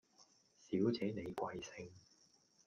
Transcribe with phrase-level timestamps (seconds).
[0.59, 1.91] 小姐你貴姓